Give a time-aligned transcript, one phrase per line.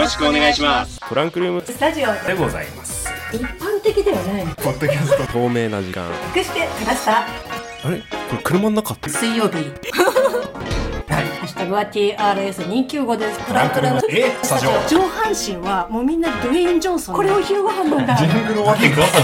[0.00, 0.98] ろしくお願いします。
[1.06, 1.62] トランクルーム。
[1.62, 3.08] スタジオでございます。
[3.32, 4.54] 一般的ではないの。
[4.54, 5.32] ポッドキャスト。
[5.32, 6.08] 透明な時間。
[6.34, 7.18] 隠してきました。
[7.18, 7.26] あ
[7.90, 7.98] れ？
[8.00, 9.10] これ車の中って？
[9.10, 9.56] 水曜日。
[11.12, 11.24] はい。
[11.24, 13.38] ハッシュタグは TRS295 です。
[13.40, 14.00] トランクルーム。
[14.08, 14.32] え？
[14.42, 14.70] スタジオ。
[14.88, 18.14] 上半身はもうみんなドゥエイン・ジョンソンこれを昼ご飯なんだ。
[18.16, 19.22] はいングルわけください。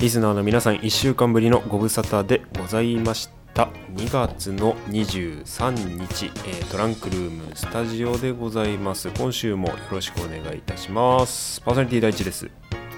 [0.00, 9.08] リスナーの皆さん1週間ぶりのご無沙汰でございました2月の23日、えートランクルームスタジオでございます。
[9.16, 11.62] 今週もよろしくお願いいたします。
[11.62, 12.44] パーソナリティ第一です。
[12.44, 12.50] よ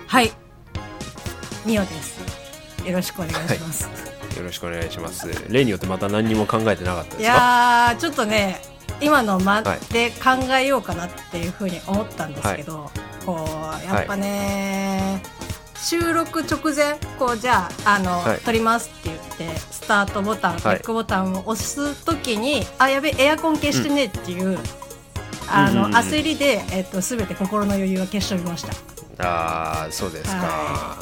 [0.09, 0.33] はい。
[1.65, 2.19] ミオです。
[2.85, 3.89] よろしくお願いします、
[4.43, 5.29] ろしくお願いします。
[5.49, 7.37] 例によってまた何にも考えてなかったいですか？
[7.37, 8.61] やーちょっとね
[9.01, 9.81] 今の間はい。
[9.93, 12.91] で考えようかなっていうふうに思ったんですけど、
[13.25, 15.23] こうやっぱね、
[15.83, 18.41] 収録直前こうじゃああの、はい。
[18.41, 19.17] 撮りますって言
[19.51, 20.63] ってスタートボタン、はい。
[20.63, 24.59] バックボタンを押すときにあやべエアコン消してねっていう、
[25.51, 25.95] あの、うんうんうん。
[25.97, 28.73] 焦りで、えっと、全て心の余裕を消しておりました。
[29.21, 30.99] ああそうですか、は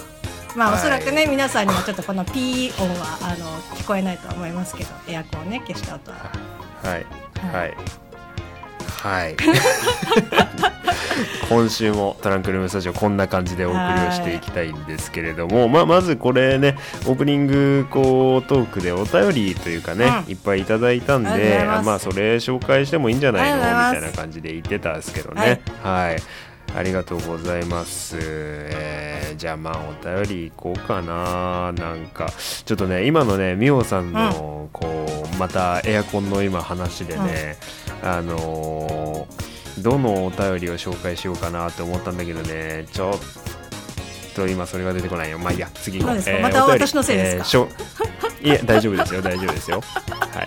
[0.54, 0.80] まあ、はい。
[0.80, 6.32] おそらくね皆さんにもちょっとこのピー音はあの聞こえないとは思いますけどエアコンをね消した後は。
[6.82, 7.06] はい。
[7.40, 7.74] ははい。
[9.02, 9.36] はい
[11.48, 20.32] 今週もトランクルームスタジオこんな感じでお送りをしていきたいんですけれども、まあ、まずこれねオープニングこうトークでお便りというかね、うん。
[20.32, 23.56] いっぱいいただいたんでまあそれ紹介してもいいんじゃないの？
[23.56, 25.60] みたいな感じで言ってたんですけどね。
[25.82, 26.16] はい、
[26.76, 31.70] ありがとうございます、えーじゃあまあお便りいこうかな。
[31.72, 32.32] なんか
[32.64, 37.58] ちょっとね今のねみおさんのこうまたエアコンの今話でね、
[38.02, 39.45] あのー
[39.78, 42.86] どのお便りを紹介しようかなって思ったんだけどね。
[42.92, 45.38] ちょっと今それが出てこないよ。
[45.38, 45.68] まあいいや。
[45.74, 46.38] 次の何ですか。
[46.40, 47.38] また私のせいですか？
[47.38, 47.68] えーしょ
[48.42, 49.22] いえ大丈夫ですよ。
[49.22, 49.82] 大丈夫ですよ。
[50.10, 50.46] はい。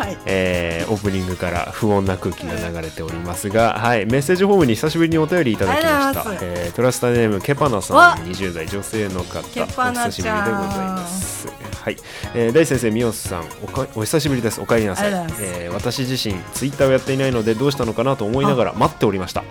[0.00, 0.18] はい。
[0.26, 6.24] えーオープニングから不穏な空気が流れておりますが、はい、メッセージフォームに久しぶりにお便りいただきました。
[6.42, 11.46] えートラスターネームケパナさわん20代女性の方お久しぶりでございます
[11.80, 11.96] はい、
[12.34, 14.60] えー大先生、みおさんおかお久しぶりです。
[14.60, 15.10] お帰りなさい。
[15.10, 19.44] いえー私自身ツイッターをやっていないのでどうしたのかなと思いながら待っておりました。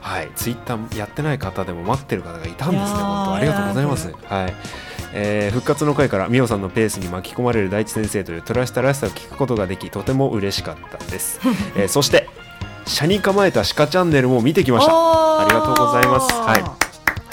[0.00, 2.86] はい、ツイッターやってない方でも待ってる方がいたんですね。
[2.86, 4.12] 本当ありがとうございます。
[4.24, 4.54] はい。
[5.12, 11.40] えー復活の回からみおさんのペースに巻き込まれる大地先生というトラスタらしさを聞くことができとても嬉しかったです、
[11.76, 12.28] えーそして
[12.86, 14.92] 車に構えた鹿チャンネルも見てきました。
[14.92, 16.32] ありがとうございます。
[16.32, 16.83] はい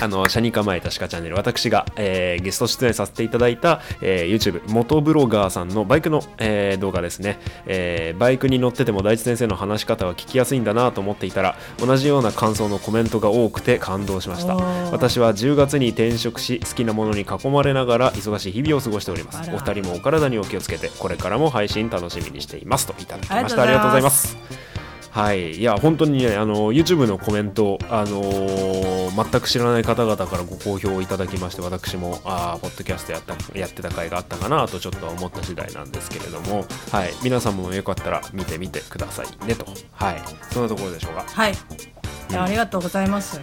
[0.01, 14.55] あの、車に構えた鹿チャンネル、私が、えーゲスト出演させていただいた、えー YouTube、元ブロガーさんのバイクの、えー動画ですね、えーバイクに乗ってても大地先生の話し方は聞きやすいんだなと思っていたら、同じような感想のコメントが多くて感動しました。
[14.55, 19.49] 私は10月に転職し、好きなものに囲まれながら忙しい日々を過ごしております。
[19.53, 22.87] お二人もお体にお気をつけて、これからも配信楽しみにしています。
[22.87, 23.61] といただきました。
[23.61, 24.70] あありりがとうございます。
[25.11, 40.21] はい、いや本当にねあの YouTube のコメント、あのー全く知らない方々からご好評いただきまして私もあーポッドキャストやったやってた回があったかなとちょっと思った次第なんですけれども、はい、皆さんもよかったら見てみてくださいねと、はい、
[40.53, 41.25] そんなところでしょうか？
[41.27, 41.51] はい。
[41.51, 43.41] いやありがとうございます。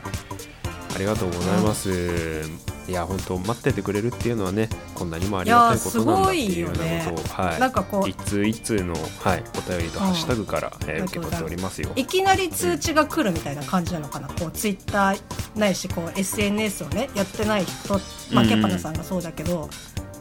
[0.95, 2.43] ありがとうございます、
[2.89, 6.79] いや本当待っててくれるっていうのはねこんなにもありがたいことなんだっていうような
[7.13, 11.91] ことを、はい、なんかこう一通一通の、はい、お便りとハッシュタグから、えー受け取っておりますよ。
[11.97, 14.29] いきなり通知が来るみたいな感じなのかな？
[14.29, 15.21] こうツイッター
[15.55, 18.53] ないしこう SNS をねやってない人、まあ、うん。
[18.53, 19.69] うんケパナさんがそうだけど、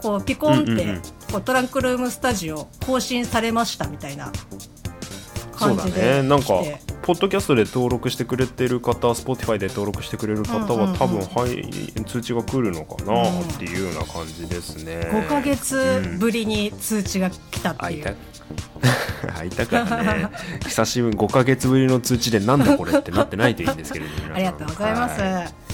[0.02, 1.02] こうピコンって、うんうんうん。
[1.32, 4.30] こうトランクルームスタジオ更新されましたみたいな
[5.56, 6.28] そうだ感じでね。
[6.28, 6.62] なんか
[7.08, 18.16] ポッドキャストで登録してくれてる方 Spotify で登録してくれる方は多分、はい、通知が来るのかなっていうような感じですね、5ヶ月ぶりに通知が来たって会いう、
[19.34, 20.28] 会いた からね。
[20.66, 25.67] 久しぶり5ヶ月ぶりの通知でなんだこれってなってないといいんですけれどもありがとうございます、はい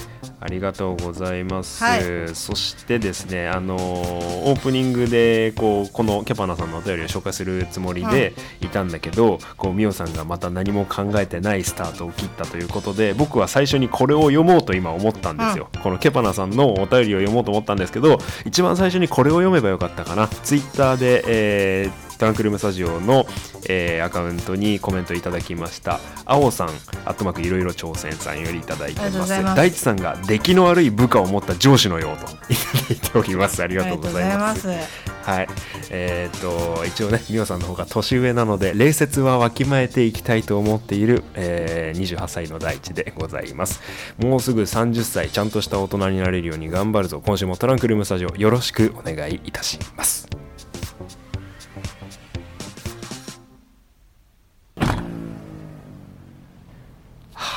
[0.45, 2.35] ありがとうございます、はい。
[2.35, 8.67] そしてですねあのーオープニングでこうこのキャパナさんのお便りを紹介するつもりでい。
[8.75, 20.27] たんだけど、こうミオさんがまた何も考えてないスタートを切ったということで僕は最初にこれを読もうと今思ったんですよ、このケパナさんのお便りを読もうと思ったんですけど一番最初にこれを読めばよかったかな。
[20.27, 23.25] ツイッターで、えートランクルームスタジオの、
[23.67, 25.99] えーアカウントにコメントいただきました。
[26.25, 26.69] 青さん
[27.05, 29.19] あとまくいろいろ挑戦さんよりいただいてます。
[29.19, 29.57] ございます。
[29.57, 32.25] 大地さんが出来の悪い部下を持った上司のようと。
[32.31, 33.61] いただいております。
[33.63, 34.67] ありがとうございます。
[34.67, 35.47] はい。
[35.89, 43.81] えーっと一応ね美桜さんの方が年上なので礼節はわきまえていきたいと思っている、えー28歳の大地でございます。
[44.19, 47.21] もうすぐ30歳ちゃんとした大人になれるように頑張るぞ。
[47.25, 50.27] 今週もトランクルームスタジオよろしくお願いいたします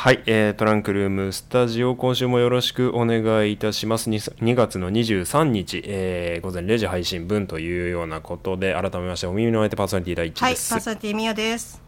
[0.01, 4.09] はい、えートランクルームスタジオ今週もよろしくお願いいたします。
[4.09, 11.83] 2, 2月の23日、えー午前0時配信分というようなことで改めましてお耳の相手パーソナリティ第一はい、です、パーソナリティみよです。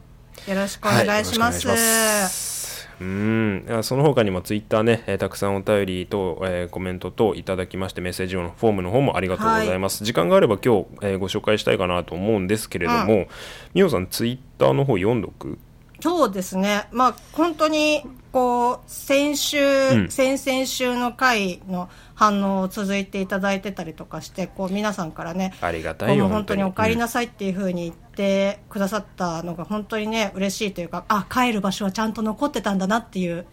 [0.48, 1.68] よろしくお願いします。
[1.68, 3.64] はいうん。
[3.68, 13.28] いやその他にもツイッターね、えーたくさんお便りと、えーコメント等いただきましてメッセージ用のフォームの方もありがとうございます、時間があれば今日、えーご紹介したいかなと思うんですけれども、
[13.72, 14.08] みおさん。
[14.08, 15.58] ツイッターの方読んどく？
[16.00, 16.88] そうですね。
[16.92, 18.02] まあ、本当に、
[18.32, 20.10] こう、先週、うん。
[20.10, 33.46] 先々週の回の反応を続いていただいてたりとかして、こう、皆さんからね、ありがたこいうよ本当にお帰りうんなさいっていうふうに言ってくださったのが本当にね、嬉しいというか、あ、帰る場所はちゃんと残ってたんだなっていう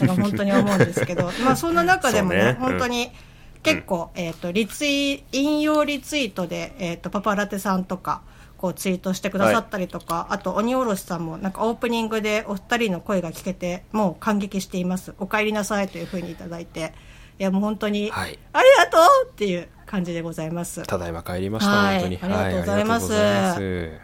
[0.00, 2.56] のが本当に思うんですけど、 まあそんな中でもね、ね。
[2.60, 3.10] 本当に
[3.62, 8.22] 結構、えっ、と、リツイ、引用リツイートで、えっ、と、パパラテさんとか、
[8.60, 15.14] こうツイートしてくださったりとか、あと鬼おろしさんもなんかオープニングでお二人の声が聞けてもう感激しています。
[15.18, 16.92] お帰りなさいというふうにいただいて
[17.38, 18.38] いやもう本当に、はい。
[18.52, 20.82] ありがとうっていう感じでございます。
[20.82, 22.00] ただいま帰りました、はい。
[22.00, 22.18] 本当に。
[22.20, 23.12] ありがとうございます。
[23.12, 23.62] ます。
[23.62, 24.00] うん、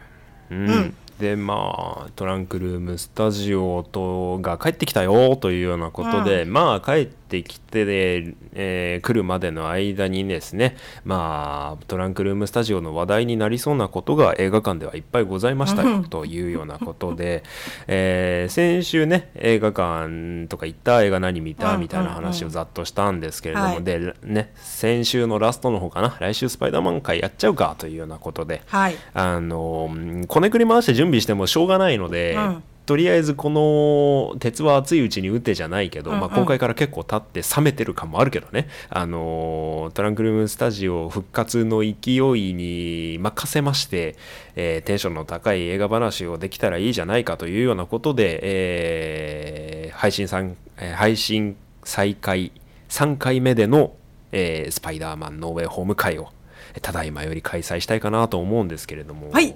[0.49, 0.95] うん。
[1.19, 10.75] でまあトランクルームスタジオとが帰ってきたよというようなことで、まあ帰ってきてで、えー来るまでの間にですね
[11.05, 17.43] まあトランクルームスタジオの話題になりそうなことが映画館ではいっぱいございましたよというようなことで、
[17.87, 23.83] えー先週ね映画館とか行った映画何見たうんみたいな話をざっとしたんですけれども、はい。
[23.83, 28.95] でね先週のラストの方かな来週スパイダーマン会やっちゃうかというようなことではい。
[29.13, 36.21] あのうんこねくり回して準備してもしょうがないので、うんとりあえずこの鉄は熱いうちに打てじゃないけど、うんうん。
[36.21, 44.15] まあ、公開から結構経って冷めてる感もあるけどね、あのトランクルームスタジオ復活の勢いに任せまして、
[44.55, 52.53] えーテンションの高い映画話をできたらいいじゃないかというようなことで、えー配信さん、えー配信再開
[52.87, 53.95] 3回目での、
[54.31, 56.29] えースパイダーマンノーウェイホーム会を
[56.73, 59.29] えーただいまより開催したいかなと思うんですけれども。
[59.31, 59.55] はい。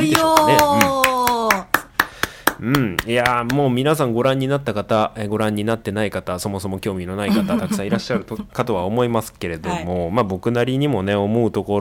[0.00, 0.34] いよいよ
[1.38, 1.41] う
[2.60, 11.80] うん、いやーもう皆さんご覧になった方、えーご覧になってない方、そもそも興味のない方、たくさんいらっしゃるとかとは思いますけれども、まあ僕なりにもね、思うとこ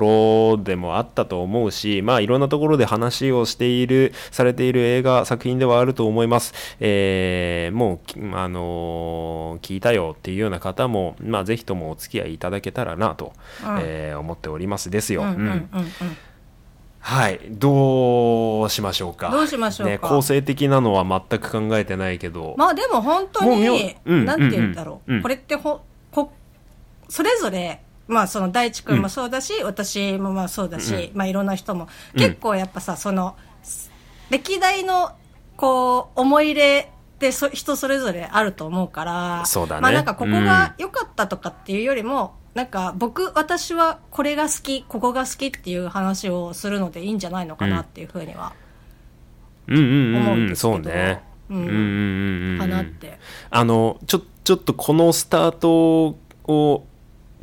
[0.58, 6.54] ろでもあったと思うし、まあいろんなところで話をしている、されている映画、作品ではあると思います。
[6.80, 13.34] えーもうき、あのー聞いたよっていうような方も、まあぜひともお付き合いいただけたらなと、
[13.64, 13.78] うん。
[13.82, 15.24] えー思っておりますですよ。
[15.24, 15.44] うんうんうん。
[15.44, 15.68] うん
[17.04, 19.32] はい、どうしましょうか。
[19.32, 19.92] どうしましょうか。
[19.92, 22.54] ね、構成的なのは全く考えてないけど。
[22.58, 25.82] まあでも本当もうみょに、うんなんて言うんだろう、うんうんこれってほ
[26.12, 26.32] こ
[27.10, 32.20] それぞれまあその大地君もそうだし、私もまあそうだし、まあいろんな人もうん。
[32.20, 33.36] 結構やっぱさその
[34.30, 35.12] 歴代の
[35.58, 39.82] こう思い入れってそ人それぞれあると思うからそうだね。
[39.82, 48.54] まあなんかここが良かったとかっていうよりも、なんか僕私はこれが好きここが好きっていう話をするのでいいんじゃないのかなっていうふうには、
[49.68, 50.74] うんうん思ううん、うんんですけど。
[50.74, 51.22] そうね。
[51.50, 51.62] ううん。
[51.62, 52.60] んうんうんうん。
[52.60, 53.20] かなって。
[53.50, 56.86] あの、ちょ、ちょっとこのスタートを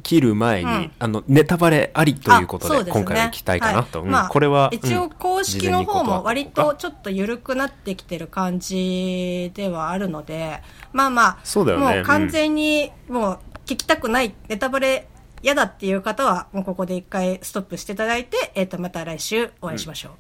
[0.03, 0.93] 切る前に、うん。
[0.99, 2.91] あの、ネタバレありということで、ね。
[2.91, 4.01] 今回は聞きたいかなと。
[4.01, 4.05] うん。
[4.07, 4.13] はい。
[4.13, 5.11] まあこれは、一応うん。
[5.11, 10.63] 公式の方も割とちょっと緩くなってきてる感じではあるので、
[10.93, 11.97] まあまあ、そうだよね。
[11.97, 13.39] もう完全にもう
[13.69, 15.07] 聞きたくない、ネタバレ
[15.43, 20.13] 嫌だっていう方は、もうここで一回ストップしていただいて、えっ、と、また来週お会いしましょう。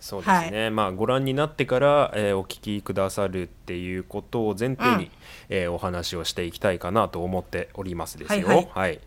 [0.00, 5.10] そうですね、まあご覧になってから、えーお聞きくださるっていうことを前提に、うん。
[5.50, 8.48] えーお話をしていきたいかなと思っておりますですよ。
[8.48, 8.62] ははい。
[8.62, 9.00] い、はい。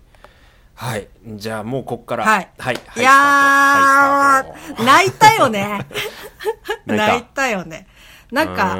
[0.75, 1.07] はい。
[1.25, 2.49] じゃあもうこっから、はい。
[2.59, 5.87] はい、いやー、泣いたよね。
[6.85, 7.49] 泣いた。
[7.49, 7.87] よね。
[8.31, 8.75] なんか、か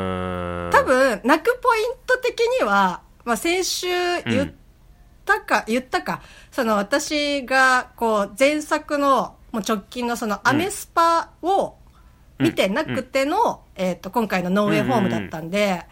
[0.71, 3.87] 多分、泣くポイント的には、まあ、先週
[4.25, 4.51] 言っ
[5.25, 6.21] たか、言ったか、
[6.51, 11.75] その私が、こう、前作の、もう直近のそのアメスパを
[12.39, 15.85] 見てなくての、えっ、と、今回のノーウェイホームだったんで、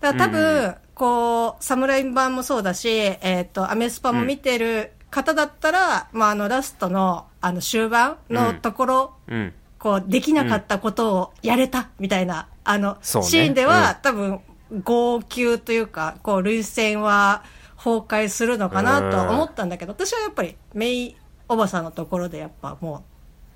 [0.00, 9.52] だから多分、こう、サムライ版もそうだし、えっ、と、アメスパも見てる方だったら、まあ、あの、ラストの、あの、終盤のところ、うん。
[9.78, 13.96] こう、できなかったことをやれた、みたいな、あの、シーンでは、うん。
[14.02, 14.40] 多分、
[14.84, 17.44] 号泣というか、こう、涙腺は
[17.76, 21.16] 崩壊するのかなとは思ったんだけど、私はやっぱり、メイ
[21.48, 23.04] おばさんのところでやっぱも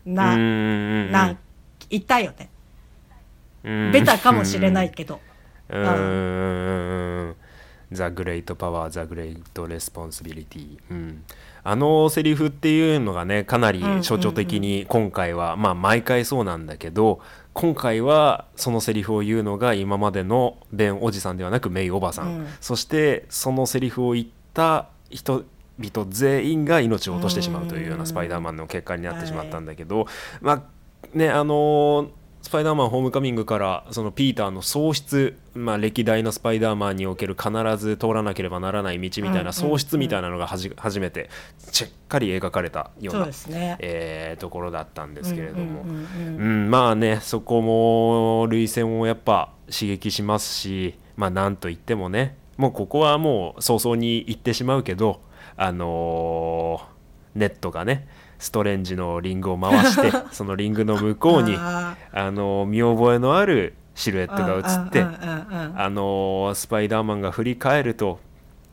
[0.06, 1.36] う、な、うんな、
[1.90, 2.50] いたよね。
[3.64, 3.92] うん。
[3.92, 5.20] ベタかもしれないけど。
[5.68, 7.36] うーん。
[7.90, 11.24] The Great Power, The Great Responsibility、うん、
[11.62, 17.20] あのセリフっていうのがねかなり象徴的に今回は、まあ毎回そうなんだけど
[17.56, 22.46] 今回はそのセリフを言うのが今までのベンおじさんではなくメイおばさん、うん。
[22.60, 30.06] そしてそのセリフを言った人々全員が命を落としてしまうというようなスパイダーマンの結果になってしまったんだけど、
[30.42, 30.62] まあ
[31.14, 32.08] ねあのー
[32.46, 41.28] スパイダーマンホームカミングからそのピーターの喪失、まあ、歴代のスパイダーマンにおける必ず通らなければならない道みたいな喪失みたいなのがはじ初めて
[41.72, 43.76] しっかり描かれたようなね。
[43.80, 55.20] えーところだったんですけれども、まあねそこも涙腺をやっぱ刺激しますしまあなんといってもねもうここはもう早々に言ってしまうけど
[55.56, 56.96] あのー
[57.36, 68.20] ネットがねストレンジのリングを回して そのリングの向こうにああのー見覚えのあるシルエットが映ってあのースパイダーマンが振り返ると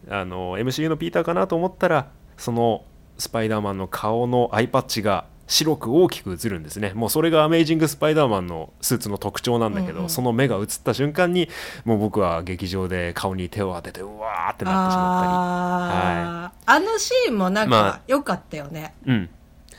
[0.10, 2.84] あのー MCU のピーターかなと思ったらその
[3.18, 6.94] スパイダーマンの顔のアイパッチが白く大きく映るんですね。
[6.96, 10.10] もうそれがアメイジング・スパイダーマンのスーツの特徴なんだけど、うんうん。
[10.10, 11.50] その目が映った瞬間に
[11.86, 16.28] もう僕は劇場で顔に手を当ててうわーってなってしまったり。
[16.28, 16.78] あー。
[16.78, 18.96] あのシーンもなんまか良かったよね。
[19.06, 19.30] うん、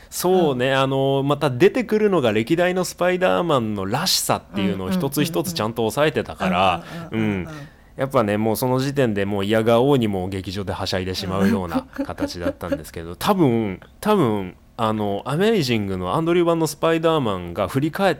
[0.09, 7.67] そうね、あのまた出てくるのが歴代のスパイダーマンのらしさっていうのを一つ一つちゃんと抑えてたからうんうんうんうんうん。
[7.95, 18.17] やっぱねもうその時点でもう嫌顔にも劇場ではしゃいでしまうような形だったんですけど 多分多分あのアメイジングのアンドリュー版のスパイダーマンが振り返っ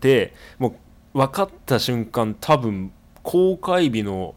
[0.00, 0.74] ても
[1.14, 4.34] う分かった瞬間多分公開日の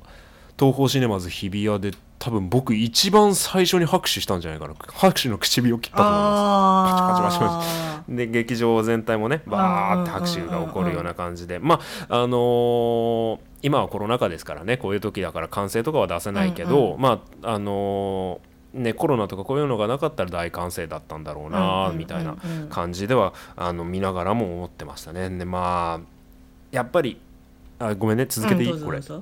[0.59, 1.91] 東宝シネマズ日比谷で
[2.23, 4.75] 多分僕一番最初に拍手したんじゃないかな。
[4.93, 8.03] 拍手の唇を切ったと思います。
[8.07, 11.59] で劇場全体もねバーって拍手が起こるような感じで。
[11.59, 22.61] まああのー今はコロナ禍ですからねこういう時だから歓声とかは出せないけど、うまああのーねコロナとかこういうのがなかったら大歓声だったんだろうなうんみたいなうん。
[22.61, 25.29] うん感じではあの見ながらも思ってましたね。
[25.29, 26.05] でまあ
[26.71, 27.19] やっぱり
[27.79, 29.19] あごめんね続けていい、これうんどうぞど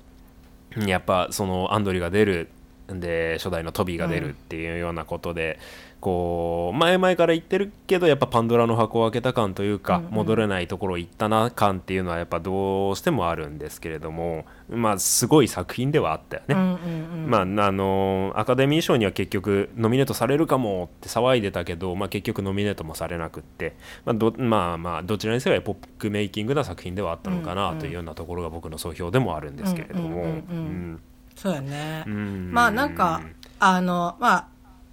[0.78, 0.88] うぞ。
[0.88, 2.50] やっぱそのアンドリが出る
[2.88, 5.60] で初代のトビーが出るっていうようなことで、
[6.02, 16.56] こう前々から言ってるけどやっぱパンドラの箱を開けた感というか、うんうん戻れないところ行ったな感っていうのはやっぱどうしてもあるんですけれどもまあすごい作品ではあったよね。
[16.56, 30.08] うんうんうんまあ、あのアカデミー賞には結局ノミネートされるかもって騒いでたけど、まあ、結局ノミネートもされなくって、まあどまあ、まあどちらにせよエポックメイキングな作品ではあったのかうんうんなというようなところが僕の総評でもあるんですけれども。
[30.08, 31.02] うんうんうんうんうん
[31.42, 32.04] そうやね。
[32.06, 32.52] うん。
[32.52, 33.24] まあなんか、
[33.60, 34.48] あの、まあ、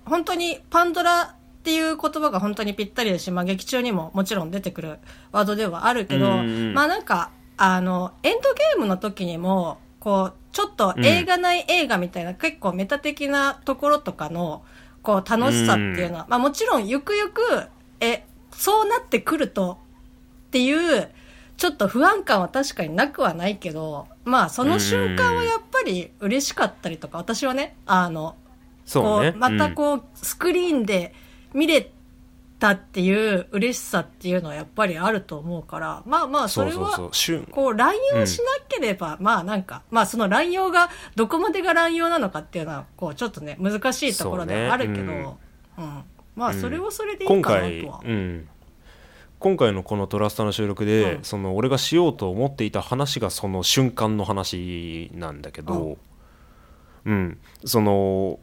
[0.07, 4.99] 本当にパンドラっていう言葉が本当にぴったりだし、まあ劇中にももちろん出てくる
[5.31, 14.63] ワードではあるけど、うんまあなんか、あの、エンドゲームの時にも、こう、ちょっと映画内映画みたいな、結構メタ的なところとかの、
[15.03, 17.43] こう楽しさっていうのは、まあもちろんゆくゆく、
[18.01, 19.79] え、そうなってくると
[20.47, 21.11] っていう、
[21.59, 28.37] ちょっと不安感は確かになくはないけど、まあその瞬間はやっぱり嬉しかったりとか、私はね、あの、
[28.85, 29.33] そうね。
[29.33, 31.15] こう、またこう、スクリーンで
[31.53, 31.91] 見れ
[32.59, 37.11] たっていう嬉しさっていうのはやっぱりあると思うから、まあまあそれは、
[37.51, 46.05] こう乱用しなければ、まあなんか、まあその乱用が、どこまでが乱用なのかっていうのは、こうちょっとね、難しいところではあるけど、そううねん。
[46.35, 48.01] まあそれはそれでいい今かな回、とは。
[48.05, 48.49] うん、
[49.41, 55.99] 今回のこの「トラスタ」の収録で、うんその俺がしようと思っていた話がその瞬間の話なんだけど、
[57.05, 57.39] うん。
[57.65, 58.39] その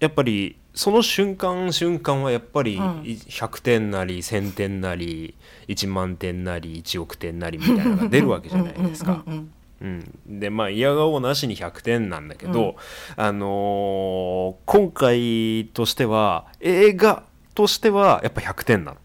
[0.00, 5.34] やっぱりその瞬間瞬間はやっぱりうん100点なり1000点なり
[5.68, 9.22] 1万点なり1億点なりみたいなのが出るわけじゃないですか。
[9.26, 9.52] うんうんうん
[9.82, 9.86] う
[10.34, 12.76] ん、でまあ嫌顔なしに100点なんだけど、
[13.16, 18.98] あのー今回としては映画としてはやっぱ100点なの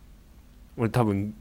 [0.78, 1.34] 俺多分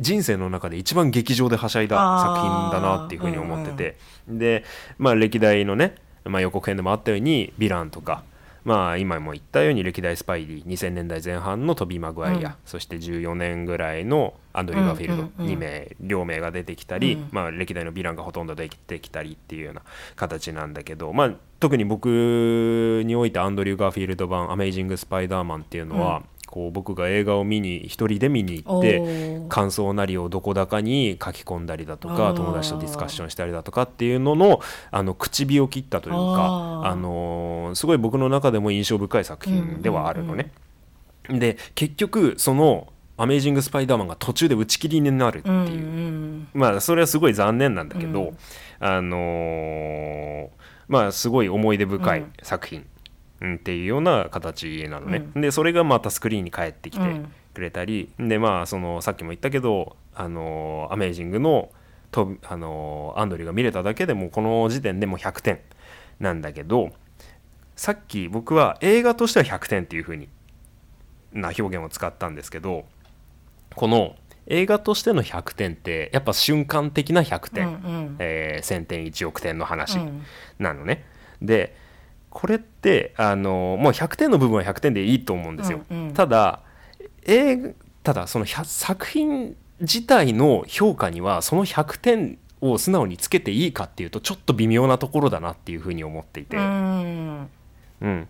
[0.00, 3.96] 人生の中で一番劇場ではしゃいだ作品だなっていうふうに思ってて、
[4.28, 4.64] で
[4.98, 8.24] まあ歴代のね、まあ、予告編でもあったようにヴィランとか
[8.64, 12.54] まあ今も言ったように歴代スパイディ2000年代前半のトビー・マグワイア、うん。
[12.64, 17.28] そして14年ぐらいのアンドリュー・ガーフィールドうんうんうん2名両名が出てきたり、うん。
[17.30, 19.82] まあ、歴代のヴィランがほとんど出てきたりっていうような
[20.16, 22.06] 形なんだけど、まあ、特に僕
[23.04, 26.24] においてアンドリュー・ガーフィールド版「アメイジング・スパイダーマン」っていうのは、うん
[26.54, 29.48] こう僕が映画を見に一人で見に行ってー。
[29.48, 34.60] 感想なりをどこだかに書き込んだりだとか友達とディスカッションしたりだとかっていうのの
[34.92, 40.52] あの口火を切ったというかあのーすごい僕の中でも印象深い作品ではあるのね。
[41.28, 42.86] で結局その
[43.18, 45.54] 「アメイジング・スパイダーマン」が途中で打ち切りになるっていう。
[45.54, 48.36] うんうんまあそれはすごい残念なんだけど、うん。
[48.78, 50.48] あのー
[50.86, 52.32] まあすごい思い出深いうん。
[52.42, 52.86] 作品、うん
[53.56, 57.32] っていうような形なのね、うでそれがまたスクリーンに帰ってきてうん。
[57.54, 61.70] くれたり、でまあそのさっきも言ったけどあのアメージングの
[62.10, 65.60] とあのアンドリューが見れただけでもこの時点でもう100点
[66.20, 66.90] なんだけど
[67.76, 70.28] さっき僕は映画としては100点っていう風に
[71.32, 72.84] な表現を使ったんですけど
[73.74, 78.16] この映画としての100点ってやっぱ瞬間的な100点、うんうん。
[78.18, 80.22] えー1000点1億点の話うん。
[80.58, 81.04] なのね。
[81.40, 81.76] で
[82.34, 85.80] これってあのもう100点の部分は100点でいいと思うんですよ。
[85.90, 86.60] うんうんただ
[87.22, 87.70] 映画
[88.02, 96.58] ただその100作品自体の評価にはその100点を素直につけていいかっていうとちょっと微妙なところだなっていうふうに思っていて。
[96.58, 97.48] うん
[98.02, 98.28] うん、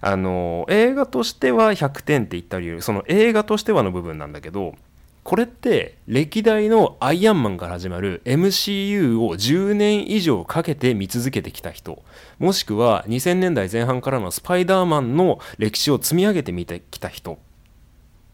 [0.00, 4.74] あの映画としては100点って言った理由その映画としてはの部分なんだけど
[5.22, 12.02] これって歴代のアイアンマンから始まる MCU を10年以上かけて見続けてきた人。
[12.40, 17.38] もしくは2000年代前半からのスパイダーマンの歴史を積み上げてみてきた人。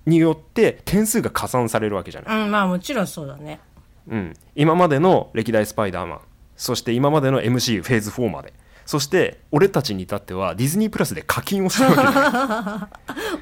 [0.07, 2.45] によって点数が加算されるわけじゃない。
[2.45, 3.61] うんまあもちろんそうだね。
[4.09, 6.21] うん、今までの歴代スパイダーマン。
[6.57, 8.55] そして今までの MC フェーズ4まで。
[8.87, 12.89] そして俺たちに至ってはディズニープラスで課金をしてるわけじゃ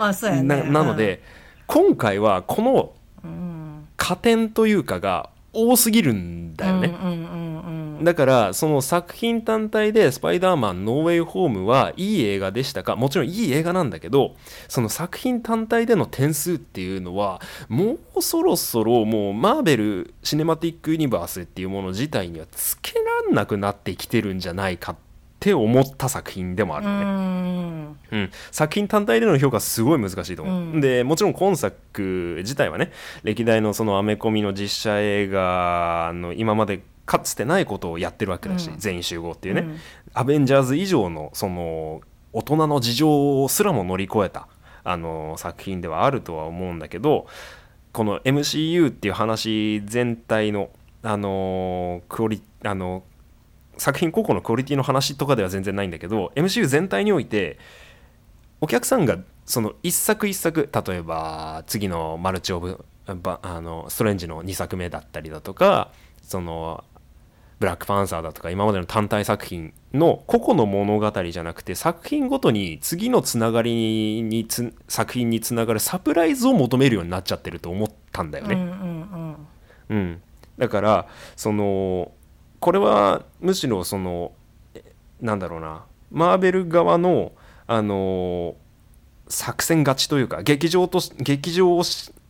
[0.05, 0.71] あそうやないね。
[0.73, 1.23] ななので、
[1.69, 3.05] 今回はこのうん
[4.06, 6.94] 加点というかが多すぎるんだよね、
[8.02, 12.94] だからその作品単体で「スパイダーマンノーウェイホーム」はいい映画でしたか？
[12.94, 14.36] もちろんいい映画なんだけど
[14.68, 25.05] その作品単体での点数っていうのはもうそろそろもうマーベル・シネマティック・ユニバースっていうもの自体にはつけらんなくなってきてるんじゃないかって
[25.55, 27.05] 思った作品でもあるうのね。
[27.05, 27.97] ん。
[28.12, 30.81] うん、作品単体での評価はすごい難しいと思う、うん。
[30.81, 32.93] でもちろん今作自体はね
[33.25, 38.79] 歴代のそのアメコミの実写映画の今までかつてないことをやってるわけだし、うん。
[38.79, 39.79] 全員集合っていうね、うん。
[40.15, 42.00] アベンジャーズ以上のその
[42.32, 44.49] 大人の事情すらも乗り越えた
[44.85, 47.26] あの作品ではあるとは思うんだけど
[47.93, 50.71] この MCU っていう話全体の
[51.02, 53.04] あのクオリあの
[53.78, 57.58] 作品個々のクオリティの話とかでは全然ないんだけど MCU 全体において
[58.60, 62.84] お客さんがその一作一作例えば次のマルチ・オブ
[63.15, 66.84] ばあのストレンジの2作目だったりだとかその
[67.58, 78.54] ブラックパンサーだとか今までの単体作品の個々の物語じゃなくて作品ごとに次のつながりにつ作品につながるサプライズを求めるようになっちゃってると思ったんだよね。
[78.56, 79.47] うんうん
[79.89, 80.23] うん、
[80.58, 82.12] だからその
[82.60, 84.32] これはむしろその
[84.75, 84.82] え
[85.21, 87.32] なんだろうなマーベル側の
[87.66, 88.56] あの
[89.28, 91.82] 作戦勝ちというか劇場と劇場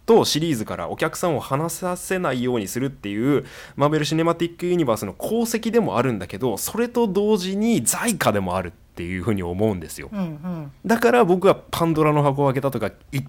[0.06, 10.08] とシリーズからお客さんを離させないようにするっていうマーベル・シネマティック・ユニバースの功績でもあるんだけどそれと同時に財貨でもあるっていうふうに思うんですよ。
[10.10, 10.72] うんうん。
[10.86, 13.20] だから僕はパンドラの箱を開けたとかい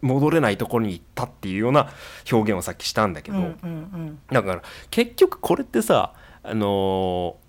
[0.00, 1.92] 戻れないところに行ったっていうような
[2.30, 4.18] 表現をさっきしたんだけど、うんうん。
[4.32, 6.12] だから結局これってさ
[6.42, 7.42] あのー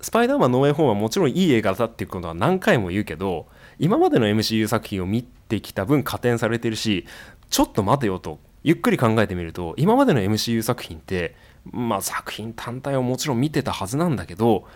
[0.00, 3.46] スパイダーマンノーウェイホームはもちろんいい映画だっていうことは何回も言うけど
[3.80, 7.04] 今までの MCU 作品を見てきた分加点されてるし
[7.50, 14.66] ちょっと待てよとゆっくり考えてみると今までの MCU 作品ってまあ作品単体をもちろん見てたはずなんだけど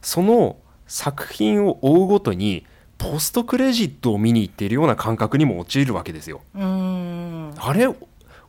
[0.00, 0.56] その
[0.88, 2.66] 作品を追うごとに
[2.98, 6.40] ポストクレジットを見に行っているような感覚にも陥るわけですよ。
[6.54, 7.88] あれ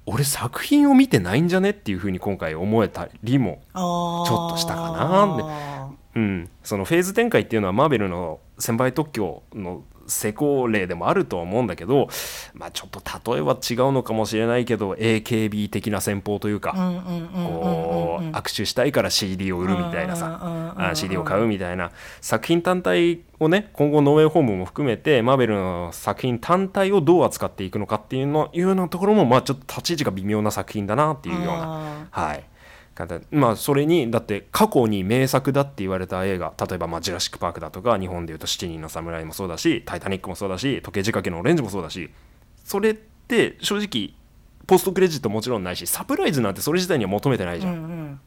[0.05, 12.09] 俺作品を見てないんじゃねっていうふうに今回思えたりも、ちょっとしたかなうん、そのフェーズ展開っていうのはマーベルの先輩特許の成功例でもあるとは思うんだけど、
[12.53, 21.91] まあ、ちょっと例えは違うのかもしれないけど AKB 的な戦法というか、握手したいから CD を売るみたいなさ CD を買うみたいな。
[22.21, 32.07] 作品単体をね今後ノーウェイホームも含めてマーベルの作品単体をどう扱っていくのかっていうのいうようなところもまあちょっと立ち位置が微妙な作品だなっていうような。
[32.11, 32.43] はい。
[32.43, 32.52] 方
[33.31, 42.09] まあそれにだって過去に名作だって言われた映画例えばまあジュラシック・パークだとか日本でいうと「七人の侍」もそうだし「タイタニック」もそうだし「時計仕掛けのオレンジ」もそうだし
[42.63, 44.13] それって正直
[44.67, 48.19] ポストクレジットもちろんないしサプライズなんてそれ自体には求めてないじゃんうんうん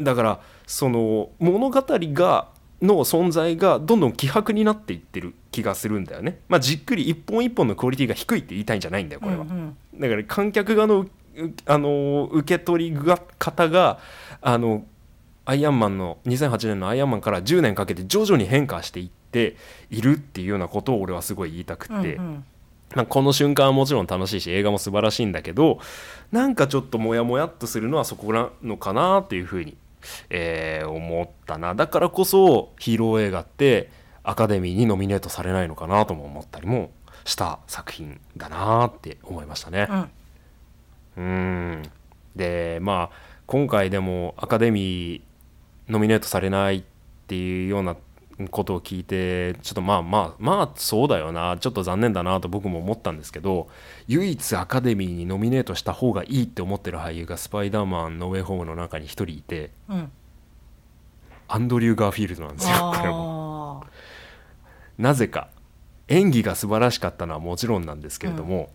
[0.00, 2.48] だからその物語が
[2.82, 6.40] の存在がどんどん希薄になっていってる気がするんだよね。
[6.48, 9.42] まあ、じっくり一本一本のクオリティが低いって言いたいんじゃないんだよこれは。
[9.42, 11.10] うんうんだから観客側のう
[11.66, 13.98] あの受け取りが方が
[14.40, 14.84] あの
[15.44, 19.56] アイアンマンの2008年のアイアンマンから10年かけて徐々に変化していって
[19.90, 22.44] いるっていうようなことを俺はすごい言いたくって、うんうん。
[22.94, 25.80] まあこの瞬間はもちろん楽しいし映画も素晴らしいんだけど
[26.30, 29.76] なんかちょっとモヤモヤっとするのはそこなのかなっていうふうに
[30.30, 31.74] えー思ったな。
[31.74, 33.90] だからこそヒーロー映画って
[34.22, 36.90] アカデミーにノミネートされないのかなとも思ったりも
[37.24, 39.88] した作品だなって思いましたね。
[39.90, 40.10] うん
[41.16, 41.82] うん。
[42.36, 45.22] でまあ今回でもアカデミー
[45.88, 46.82] ノミネートされないっ
[47.26, 47.96] ていうような
[48.50, 51.56] ことを聞いてちょっとまあまあまあそうだよな。
[51.60, 53.68] ちょっと残念だなと僕も思ったんですけど
[54.08, 60.10] 唯一アカデミーにノミネートした方がいいって思ってる俳優が「スパイダーマンノーウェイホーム」の中に一人いてうん。
[61.48, 63.84] アンドリュー・ガーフィールドなんですよこれも。
[63.84, 63.90] あ
[64.96, 65.48] なぜか。
[66.08, 68.70] 演技が素晴らしかったのはもちろんなんですけれども、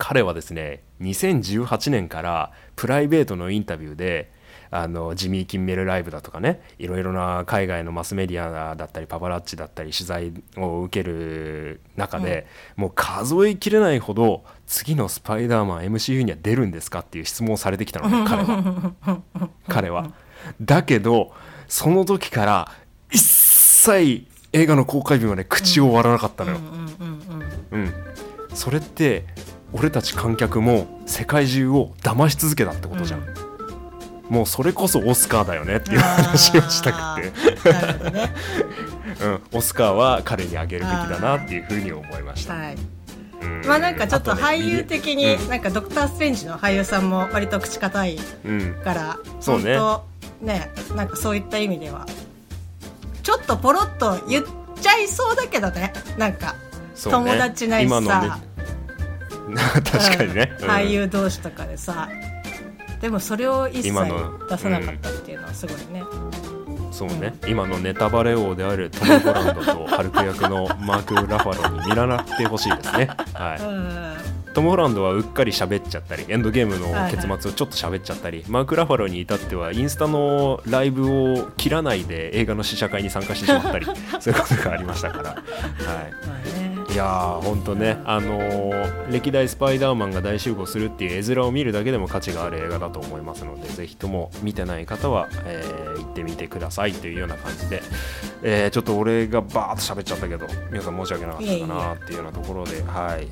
[0.00, 4.32] 彼はですね2018年からプライベートのインタビューで
[4.70, 18.92] あのジミー・キンメルライブだとかねいろいろな海外のマスメディアだったりパパラッチだったり取材を受ける中で、もう数えきれないほど次のスパイダーマン MCU には出るんですかっていう質問をされてきたのね彼は。
[19.68, 20.12] 彼は。
[20.60, 21.34] だけど
[21.68, 22.72] その時から
[23.10, 26.58] 一切映画の公開日まで口を割らなかったのよ。
[26.58, 27.94] うんうんうんうんうん、
[28.54, 29.26] それって
[29.72, 33.24] 俺たち観客も世界中を騙し続けたってことじゃん、
[34.28, 38.34] もうそれこそオスカーだよねっていう話をしたくて、ね。
[39.22, 42.76] うん、オスカーは彼にあげるべきだなっていうふうに思いました、はい。
[43.42, 43.66] うん。
[43.66, 45.48] まあなんかちょっと俳優的にうん。
[45.48, 48.74] なんかドクター・ストレンジの俳優さんも割と口堅いうん。
[48.84, 49.78] からそうね。
[50.40, 52.06] ねなんかそういった意味では。
[53.22, 54.44] ちょっとポロッと言っ
[54.80, 56.54] ちゃいそうだけどねなんか
[57.02, 58.40] 友達ないし今のねさ
[59.84, 60.68] 確かにね、うん。
[60.68, 62.08] 俳優同士とかでさ
[63.00, 66.92] でもそれを一切今の出さなかったっていうのはすごいね、うん。
[66.92, 67.34] そうね。
[67.46, 74.16] 今のネタバレ王であるトム・ホランドとハルク役のマーク・ラファローに見習ってほしいですね、 はい、うん。
[74.52, 77.12] トム・ホランドはうっかり喋っちゃったりエンドゲームのはいはい。
[77.12, 83.86] 結末をちょっと喋っちゃったり、マーク・ラファローに至ってはインスタのライブを切らないで映画の試写会に参加してしまったり
[84.20, 97.82] そういうことがありましたから、はい、まあねいやーほんとね、あのー歴代スパイダーマンが大集合するっていう絵面を見るだけでも価値がある映画だと思いますのでぜひとも見てない方は、えー行ってみてくださいというような感じで、
[98.42, 103.26] えーちょっと俺がバーッと喋っちゃったけど皆さん申し訳なかったかなっていうようなところではい。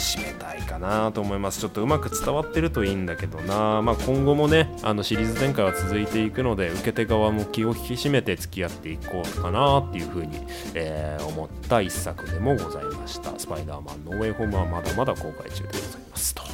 [0.00, 1.60] 締めたいかなと思います。
[1.60, 10.38] ちょっとうまく伝わってるといいんだけどな、まあ、今後もねあのシリーズ展開は続いていくので受け手側も気を引き締めて付き合っていこうかなっていうふうに、
[10.74, 13.09] えー思った一作でもございました。
[13.10, 16.49] スパイダーマンノーウェイホームはまだまだ公開中でございますと。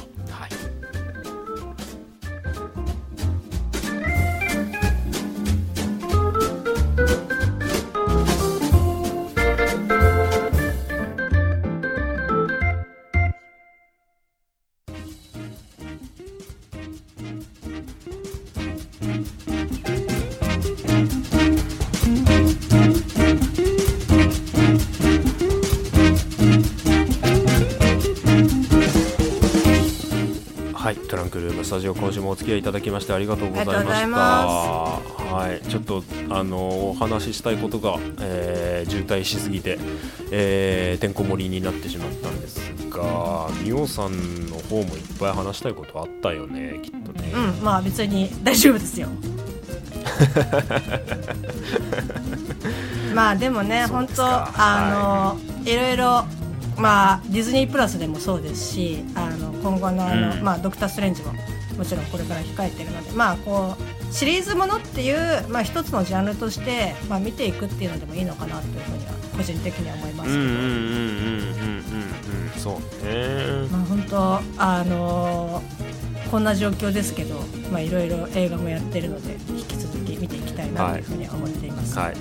[31.87, 34.07] ジオ今週もお付き合いいただきましてありがとうございました。
[34.07, 39.79] まはい、ちょっとあのお話ししたいことが、えー渋滞しすぎて、
[40.31, 47.31] えーてんこ盛りになってしまったんですが、みおさんの方もいっぱい話したいことあったよね、きっとね。
[47.33, 49.07] うんまあ別に大丈夫ですよ。
[53.13, 56.25] まあでもね本当あの、い、ろいろ
[56.77, 60.43] まあディズニープラスでもそうですしあの今後のあの、うん。
[60.43, 61.33] まあドクターストレンジも
[61.77, 73.67] もちろんこれから控えてるのでまあこうシリーズものっていう、まあ、一つのジャンルとして、まあ、見ていくっていうのでもいいのかなというふうには個人的には思いますけど、うんうんうんうんうんうんうんそうね。
[73.71, 75.61] まあ本当あの
[76.31, 77.35] こんな状況ですけど、
[77.71, 81.97] まあいろいろ映画もやってるので引き続き見ていきたいなというふうには思っています。
[81.97, 82.15] はい。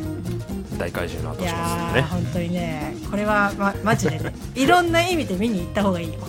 [0.79, 2.01] 大怪獣の後い、しやますよね。
[2.01, 6.21] ー本当にねこれはまマジでねいろんな意味で見に行った方がいいよ。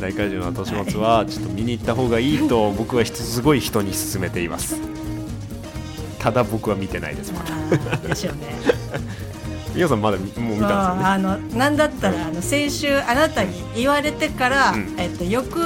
[0.00, 4.80] 大怪獣の後始末はちょっと見に行った方がいいと僕はすごい人に勧めています。
[6.18, 8.08] ただ僕は見てないですまだ。
[8.08, 8.40] でしょうね。
[9.74, 10.68] 皆さんまだもう見たんですよね。
[10.68, 15.58] まああのなんだったらあの先週あなたに言われてから、うんえっと翌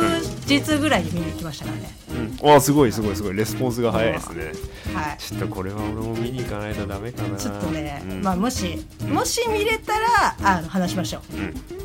[0.46, 1.98] 日ぐらいに見に行きましたからね。
[2.42, 4.52] うん、あすごいすごいすごいレスポンスが早いですね
[4.94, 5.16] はい。
[5.18, 11.36] ちょっとこれは俺も見に行かないとダメかなちょっとね、うんまあもしもし見れたらあの話しましょう。
[11.36, 11.77] うん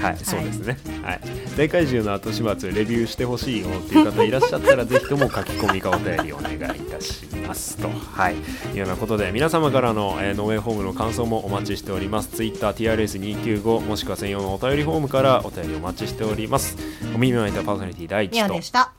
[0.00, 0.78] はい、そうですね。
[1.02, 1.20] はい。
[1.56, 7.88] 大怪獣の後始末レビューしてほしいよっていう方いらっしゃったら、ぜひとも書き込みかお便りお願いいたしますと。
[7.88, 8.34] はい。
[8.34, 8.38] い
[8.74, 12.28] うようなことで、皆様からの、えーノーウェイホームの感想もお待ちしております。
[12.28, 16.76] Twitter、TRS295、もしくは専用のお便りフォームからお便りお待ちしております。
[17.14, 18.62] お耳の開いたパーソナリティ第一とミヤで。
[18.62, 18.92] した。